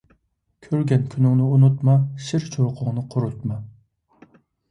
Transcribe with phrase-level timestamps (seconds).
[0.67, 1.95] كۆرگەن كۈنۈڭنى ئۇنۇتما،
[2.29, 3.59] شىرچۇرۇقۇڭنى قۇرۇتما.